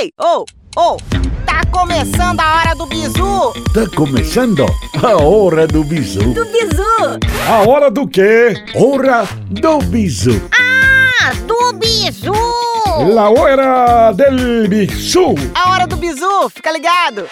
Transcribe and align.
Ei, 0.00 0.10
ô, 0.18 0.46
ô, 0.78 0.96
tá 1.44 1.60
começando 1.70 2.40
a 2.40 2.56
hora 2.56 2.74
do 2.74 2.86
bizu. 2.86 3.52
Tá 3.74 3.86
começando 3.94 4.64
a 5.02 5.22
hora 5.22 5.66
do 5.66 5.84
bisu. 5.84 6.20
Do 6.32 6.42
bizu. 6.46 7.18
A 7.46 7.68
hora 7.68 7.90
do 7.90 8.08
quê? 8.08 8.54
Hora 8.74 9.28
do 9.50 9.76
bisu. 9.80 10.40
Ah, 10.52 11.34
do 11.46 11.74
bizu. 11.74 12.32
La 13.12 13.28
hora 13.28 14.12
del 14.12 14.66
bisu. 14.68 15.34
A 15.54 15.70
hora 15.70 15.86
do 15.86 15.96
bizu, 15.96 16.48
fica 16.48 16.72
ligado. 16.72 17.26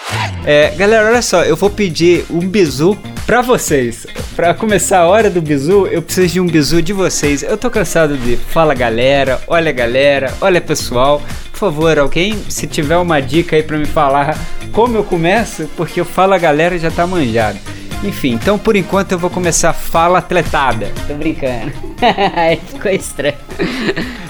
É, 0.45 0.69
galera, 0.77 1.09
olha 1.09 1.23
só, 1.23 1.43
eu 1.43 1.55
vou 1.55 1.71
pedir 1.71 2.23
um 2.29 2.47
bizu 2.47 2.95
pra 3.25 3.41
vocês. 3.41 4.05
Pra 4.35 4.53
começar 4.53 4.99
a 4.99 5.07
hora 5.07 5.27
do 5.27 5.41
bizu, 5.41 5.87
eu 5.87 6.03
preciso 6.03 6.33
de 6.33 6.39
um 6.39 6.45
bizu 6.45 6.83
de 6.83 6.93
vocês. 6.93 7.41
Eu 7.41 7.57
tô 7.57 7.71
cansado 7.71 8.15
de 8.15 8.37
fala 8.37 8.75
galera, 8.75 9.41
olha 9.47 9.71
galera, 9.71 10.31
olha 10.39 10.61
pessoal. 10.61 11.19
Por 11.59 11.73
favor, 11.73 11.99
alguém, 11.99 12.41
se 12.47 12.65
tiver 12.65 12.95
uma 12.95 13.21
dica 13.21 13.53
aí 13.53 13.61
pra 13.61 13.77
me 13.77 13.83
falar 13.83 14.39
como 14.71 14.95
eu 14.95 15.03
começo, 15.03 15.69
porque 15.75 15.99
o 15.99 16.05
fala 16.05 16.37
galera 16.37 16.79
já 16.79 16.89
tá 16.89 17.05
manjado. 17.05 17.59
Enfim, 18.01 18.31
então 18.31 18.57
por 18.57 18.77
enquanto 18.77 19.11
eu 19.11 19.19
vou 19.19 19.29
começar 19.29 19.73
fala 19.73 20.19
atletada. 20.19 20.89
Tô 21.05 21.15
brincando. 21.15 21.73
Ficou 22.71 22.89
estranho. 22.89 23.35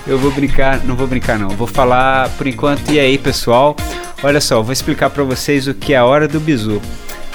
Eu 0.08 0.18
vou 0.18 0.32
brincar, 0.32 0.84
não 0.84 0.96
vou 0.96 1.06
brincar 1.06 1.38
não. 1.38 1.50
Vou 1.50 1.68
falar 1.68 2.30
por 2.30 2.48
enquanto. 2.48 2.92
E 2.92 3.00
aí, 3.00 3.16
pessoal? 3.16 3.76
Olha 4.24 4.42
só, 4.42 4.56
eu 4.56 4.64
vou 4.64 4.74
explicar 4.74 5.12
para 5.12 5.24
vocês 5.24 5.68
o 5.68 5.74
que 5.76 5.94
é 5.94 5.98
a 5.98 6.06
hora 6.06 6.28
do 6.28 6.40
bizu. 6.40 6.82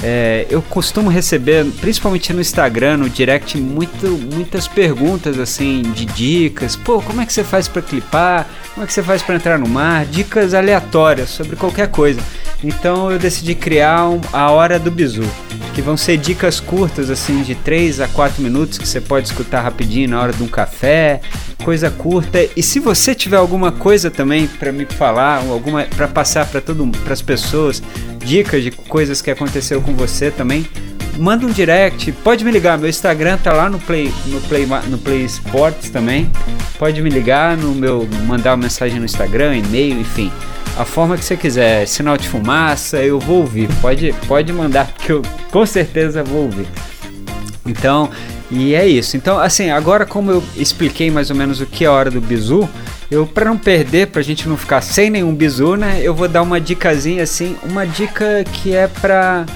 É, 0.03 0.47
eu 0.51 0.61
costumo 0.61 1.09
receber, 1.09 1.65
principalmente 1.81 2.33
no 2.33 2.41
Instagram, 2.41 2.99
no 2.99 3.09
direct, 3.09 3.57
muito, 3.59 4.09
muitas 4.35 4.69
perguntas 4.69 5.39
assim 5.39 5.83
de 5.83 6.05
dicas. 6.05 6.77
Pô, 6.77 7.01
como 7.01 7.21
é 7.21 7.27
que 7.27 7.33
você 7.33 7.45
faz 7.45 7.69
para 7.69 7.81
clipar? 7.81 8.47
Como 8.75 8.85
é 8.85 8.87
que 8.87 8.93
você 8.93 9.03
faz 9.03 9.23
para 9.23 9.37
entrar 9.37 9.59
no 9.59 9.69
mar? 9.69 10.05
Dicas 10.05 10.53
aleatórias 10.53 11.31
sobre 11.31 11.57
qualquer 11.57 11.89
coisa. 11.89 12.21
Então 12.63 13.11
eu 13.11 13.19
decidi 13.19 13.55
criar 13.55 14.09
um, 14.09 14.21
a 14.33 14.51
hora 14.51 14.79
do 14.79 14.91
bizu, 14.91 15.23
que 15.75 15.83
vão 15.83 15.97
ser 15.97 16.17
dicas 16.17 16.61
curtas 16.61 17.11
assim 17.11 17.43
de 17.43 17.55
3 17.57 18.01
a 18.01 18.09
4 18.09 18.41
minutos 18.41 18.79
que 18.79 18.87
você 18.87 19.01
pode 19.01 19.27
escutar 19.27 19.61
rapidinho 19.61 20.09
na 20.09 20.23
hora 20.23 20.33
de 20.33 20.43
um 20.43 20.47
café, 20.47 21.21
coisa 21.65 21.91
curta. 21.91 22.39
E 22.57 22.63
se 22.63 22.79
você 22.79 23.15
tiver 23.15 23.37
alguma 23.37 23.73
coisa 23.73 24.11
também 24.11 24.47
para 24.47 24.71
me 24.71 24.87
falar, 24.87 25.43
ou 25.45 25.53
alguma 25.53 25.83
para 25.85 26.07
passar 26.07 26.47
para 26.47 26.61
todo 26.61 26.87
para 27.03 27.13
as 27.13 27.21
pessoas, 27.21 27.83
dicas 28.25 28.63
de 28.63 28.71
coisas 28.71 29.21
que 29.21 29.31
aconteceu 29.31 29.83
com 29.83 29.95
você 29.95 30.31
também, 30.31 30.65
manda 31.19 31.47
um 31.47 31.51
direct, 31.51 32.11
pode 32.13 32.45
me 32.45 32.51
ligar, 32.51 32.79
meu 32.79 32.89
Instagram 32.89 33.39
tá 33.39 33.53
lá 33.53 33.69
no 33.69 33.79
Play 33.79 34.13
no 34.27 34.41
Play 34.43 34.67
no 34.89 34.99
Play 34.99 35.25
Sports 35.25 35.91
também. 35.91 36.31
Pode 36.79 37.01
me 37.03 37.11
ligar 37.11 37.57
no 37.57 37.75
meu 37.75 38.09
mandar 38.27 38.51
uma 38.51 38.65
mensagem 38.65 38.99
no 38.99 39.05
Instagram, 39.05 39.57
e-mail, 39.57 40.01
enfim. 40.01 40.31
A 40.77 40.85
forma 40.85 41.17
que 41.17 41.25
você 41.25 41.37
quiser, 41.37 41.87
sinal 41.87 42.17
de 42.17 42.29
fumaça, 42.29 42.99
eu 42.99 43.19
vou 43.19 43.39
ouvir. 43.39 43.69
Pode 43.81 44.13
pode 44.27 44.53
mandar 44.53 44.93
que 44.99 45.13
eu 45.13 45.23
com 45.51 45.65
certeza 45.65 46.23
vou 46.23 46.45
ouvir. 46.45 46.67
Então, 47.67 48.11
e 48.51 48.75
é 48.75 48.87
isso. 48.87 49.17
Então, 49.17 49.39
assim, 49.39 49.71
agora 49.71 50.05
como 50.05 50.31
eu 50.31 50.43
expliquei 50.57 51.11
mais 51.11 51.31
ou 51.31 51.37
menos 51.37 51.61
o 51.61 51.67
que 51.67 51.85
é 51.85 51.89
a 51.89 51.93
hora 51.93 52.11
do 52.11 52.21
bizu, 52.21 52.69
eu 53.11 53.27
para 53.27 53.47
não 53.47 53.57
perder, 53.57 54.09
pra 54.09 54.23
gente 54.23 54.49
não 54.49 54.57
ficar 54.57 54.81
sem 54.81 55.11
nenhum 55.11 55.35
bizu, 55.35 55.77
né, 55.77 56.01
eu 56.03 56.15
vou 56.15 56.29
dar 56.29 56.43
uma 56.43 56.61
dicasinha 56.61 57.23
assim, 57.23 57.57
uma 57.63 57.87
dica 57.87 58.45
que 58.45 58.75
é 58.75 58.87
pra 58.87 59.47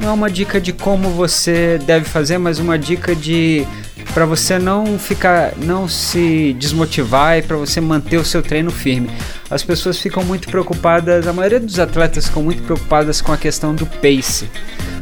não 0.00 0.10
é 0.10 0.12
uma 0.12 0.30
dica 0.30 0.60
de 0.60 0.72
como 0.72 1.10
você 1.10 1.78
deve 1.84 2.04
fazer, 2.04 2.38
mas 2.38 2.58
uma 2.58 2.78
dica 2.78 3.14
de 3.14 3.66
para 4.14 4.24
você 4.24 4.58
não 4.58 4.98
ficar, 4.98 5.54
não 5.56 5.88
se 5.88 6.54
desmotivar 6.58 7.38
e 7.38 7.42
para 7.42 7.56
você 7.56 7.80
manter 7.80 8.16
o 8.16 8.24
seu 8.24 8.42
treino 8.42 8.70
firme. 8.70 9.10
As 9.50 9.62
pessoas 9.62 9.98
ficam 9.98 10.24
muito 10.24 10.48
preocupadas, 10.48 11.26
a 11.26 11.32
maioria 11.32 11.60
dos 11.60 11.78
atletas 11.78 12.26
ficam 12.26 12.42
muito 12.42 12.62
preocupadas 12.62 13.20
com 13.20 13.32
a 13.32 13.36
questão 13.36 13.74
do 13.74 13.86
pace. 13.86 14.48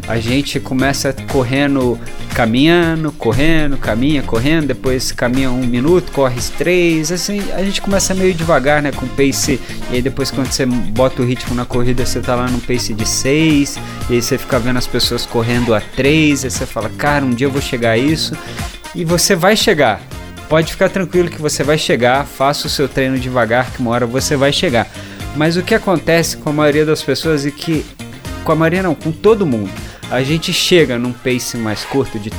A 0.08 0.18
gente 0.18 0.60
começa 0.60 1.12
correndo, 1.32 1.98
caminhando, 2.32 3.10
correndo, 3.10 3.76
caminha, 3.76 4.22
correndo, 4.22 4.68
depois 4.68 5.10
caminha 5.10 5.50
um 5.50 5.66
minuto, 5.66 6.12
corre 6.12 6.40
três, 6.56 7.10
assim, 7.10 7.42
a 7.52 7.62
gente 7.64 7.82
começa 7.82 8.14
meio 8.14 8.32
devagar, 8.32 8.80
né, 8.80 8.92
com 8.92 9.06
pace, 9.08 9.60
e 9.90 9.96
aí 9.96 10.02
depois 10.02 10.30
quando 10.30 10.46
você 10.52 10.64
bota 10.64 11.22
o 11.22 11.24
ritmo 11.24 11.56
na 11.56 11.64
corrida, 11.64 12.06
você 12.06 12.20
tá 12.20 12.36
lá 12.36 12.46
no 12.46 12.60
pace 12.60 12.94
de 12.94 13.04
seis, 13.04 13.78
e 14.08 14.14
aí 14.14 14.22
você 14.22 14.38
fica 14.38 14.60
vendo 14.60 14.76
as 14.76 14.86
pessoas 14.86 15.26
correndo 15.26 15.74
a 15.74 15.80
três, 15.80 16.44
aí 16.44 16.50
você 16.50 16.66
fala, 16.66 16.88
cara, 16.90 17.24
um 17.24 17.30
dia 17.30 17.48
eu 17.48 17.50
vou 17.50 17.60
chegar 17.60 17.90
a 17.90 17.98
isso, 17.98 18.36
e 18.94 19.04
você 19.04 19.34
vai 19.34 19.56
chegar. 19.56 20.00
Pode 20.48 20.70
ficar 20.70 20.88
tranquilo 20.88 21.28
que 21.28 21.42
você 21.42 21.64
vai 21.64 21.76
chegar, 21.76 22.24
faça 22.24 22.68
o 22.68 22.70
seu 22.70 22.88
treino 22.88 23.18
devagar, 23.18 23.72
que 23.72 23.80
uma 23.80 23.90
hora 23.90 24.06
você 24.06 24.36
vai 24.36 24.52
chegar. 24.52 24.86
Mas 25.34 25.56
o 25.56 25.62
que 25.62 25.74
acontece 25.74 26.36
com 26.36 26.50
a 26.50 26.52
maioria 26.52 26.86
das 26.86 27.02
pessoas 27.02 27.44
é 27.44 27.50
que, 27.50 27.84
com 28.44 28.52
a 28.52 28.54
maioria 28.54 28.84
não, 28.84 28.94
com 28.94 29.10
todo 29.10 29.44
mundo, 29.44 29.72
a 30.10 30.22
gente 30.22 30.52
chega 30.52 30.98
num 30.98 31.12
pace 31.12 31.56
mais 31.56 31.84
curto, 31.84 32.18
de, 32.18 32.30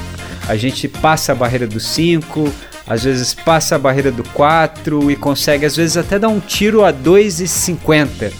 a 0.48 0.56
gente 0.56 0.88
passa 0.88 1.32
a 1.32 1.36
barreira 1.36 1.68
do 1.68 1.80
5, 1.80 2.52
às 2.86 3.04
vezes 3.04 3.34
passa 3.34 3.76
a 3.76 3.80
barreira 3.80 4.12
do 4.12 4.24
4 4.24 5.12
e 5.12 5.16
consegue 5.16 5.66
às 5.66 5.76
vezes 5.76 5.98
até 5.98 6.18
dar 6.18 6.30
um 6.30 6.40
tiro 6.40 6.84
a 6.84 6.94
2,50. 6.94 8.32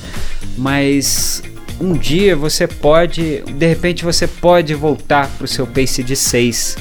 Mas 0.58 1.44
um 1.80 1.94
dia 1.94 2.36
você 2.36 2.68
pode, 2.68 3.42
de 3.42 3.68
repente 3.68 4.04
você 4.04 4.26
pode 4.28 4.74
voltar 4.74 5.28
para 5.38 5.46
o 5.46 5.48
seu 5.48 5.68
pace 5.68 6.02
de 6.02 6.16
6 6.16 6.78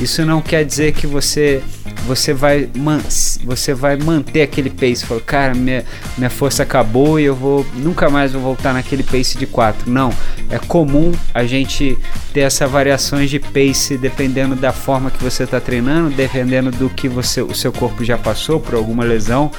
isso 0.00 0.24
não 0.24 0.42
quer 0.42 0.64
dizer 0.64 0.92
que 0.92 1.06
você 1.06 1.62
você 2.06 2.32
vai 2.32 2.68
man, 2.76 3.00
você 3.44 3.74
vai 3.74 3.96
manter 3.96 4.42
aquele 4.42 4.70
pace, 4.70 5.04
falar, 5.04 5.20
cara, 5.20 5.54
minha, 5.54 5.84
minha 6.16 6.30
força 6.30 6.62
acabou 6.62 7.18
e 7.18 7.24
eu 7.24 7.34
vou 7.34 7.66
nunca 7.74 8.08
mais 8.08 8.32
vou 8.32 8.42
voltar 8.42 8.72
naquele 8.72 9.02
pace 9.02 9.38
de 9.38 9.46
4. 9.46 9.90
Não, 9.90 10.12
é 10.50 10.58
comum 10.58 11.12
a 11.32 11.44
gente 11.44 11.98
ter 12.32 12.40
essas 12.40 12.70
variações 12.70 13.30
de 13.30 13.38
pace 13.38 13.96
dependendo 13.96 14.54
da 14.54 14.72
forma 14.72 15.10
que 15.10 15.22
você 15.22 15.44
está 15.44 15.60
treinando, 15.60 16.10
dependendo 16.10 16.70
do 16.70 16.90
que 16.90 17.08
você 17.08 17.42
o 17.42 17.54
seu 17.54 17.72
corpo 17.72 18.04
já 18.04 18.18
passou 18.18 18.60
por 18.60 18.74
alguma 18.74 19.04
lesão. 19.04 19.50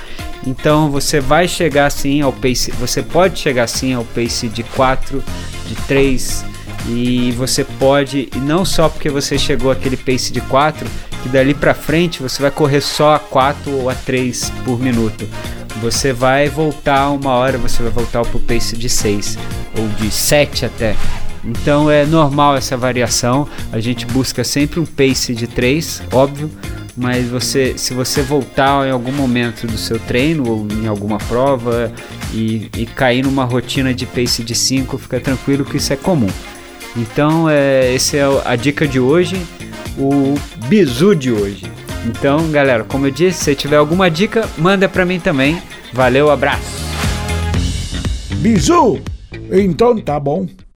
Então 0.46 0.92
você 0.92 1.20
vai 1.20 1.48
chegar 1.48 1.88
assim 1.88 2.22
ao 2.22 2.32
pace, 2.32 2.72
você 2.72 3.02
pode 3.02 3.40
chegar 3.40 3.64
assim 3.64 3.94
ao 3.94 4.04
pace 4.04 4.48
de 4.48 4.64
4, 4.64 5.24
de 5.68 5.76
3, 5.88 6.46
e 6.88 7.32
você 7.32 7.64
pode, 7.64 8.30
e 8.36 8.38
não 8.38 8.64
só 8.64 8.88
porque 8.88 9.10
você 9.10 9.38
chegou 9.38 9.72
àquele 9.72 9.98
pace 9.98 10.32
de 10.32 10.42
4, 10.42 10.88
que 11.26 11.30
dali 11.30 11.56
para 11.56 11.74
frente 11.74 12.22
você 12.22 12.40
vai 12.40 12.52
correr 12.52 12.82
só 12.82 13.16
a 13.16 13.20
4 13.20 13.72
ou 13.72 13.90
a 13.90 13.96
3 13.96 14.52
por 14.64 14.80
minuto. 14.80 15.28
Você 15.82 16.14
vai 16.14 16.48
voltar 16.48 17.10
uma 17.10 17.32
hora, 17.32 17.58
você 17.58 17.82
vai 17.82 17.92
voltar 17.92 18.24
para 18.24 18.38
o 18.38 18.40
pace 18.40 18.78
de 18.78 18.88
6 18.88 19.36
ou 19.76 19.88
de 19.88 20.12
7 20.12 20.68
até. 20.68 20.96
Então 21.44 21.90
é 21.90 22.06
normal 22.06 22.56
essa 22.56 22.78
variação. 22.78 23.48
A 23.72 23.80
gente 23.80 24.06
busca 24.06 24.44
sempre 24.44 24.80
um 24.80 24.86
pace 24.86 25.34
de 25.34 25.48
3, 25.48 26.04
óbvio, 26.14 26.48
mas 26.96 27.28
você, 27.28 27.76
se 27.76 27.96
você 27.96 28.22
voltar 28.22 28.88
em 28.88 28.92
algum 28.92 29.12
momento 29.12 29.66
do 29.66 29.80
seu 29.80 29.98
treino 29.98 30.48
ou 30.48 30.68
em 30.72 30.86
alguma 30.86 31.18
prova 31.18 31.92
e, 32.32 32.70
e 32.78 32.86
cair 32.86 33.24
numa 33.24 33.46
rotina 33.46 33.96
de 33.96 34.06
pace 34.06 34.44
de 34.44 34.54
5, 34.54 34.96
fica 35.00 35.20
tranquilo 35.20 35.66
que 35.66 35.78
isso 35.78 35.92
é 35.92 35.96
comum. 35.96 36.30
Então, 36.96 37.50
é, 37.50 37.96
essa 37.96 38.16
é 38.16 38.24
a 38.46 38.56
dica 38.56 38.88
de 38.88 39.00
hoje, 39.00 39.36
o 39.98 40.36
bizu 40.68 41.16
de 41.16 41.32
hoje. 41.32 41.72
Então, 42.06 42.52
galera, 42.52 42.84
como 42.84 43.08
eu 43.08 43.12
disse, 43.12 43.44
se 43.44 43.56
tiver 43.56 43.78
alguma 43.78 44.10
dica, 44.10 44.48
manda 44.58 44.88
para 44.88 45.06
mim 45.06 45.20
também. 45.20 45.62
Valeu, 45.92 46.30
abraço. 46.30 46.86
Bisu? 48.38 49.02
Então 49.52 49.98
tá 50.00 50.20
bom. 50.20 50.48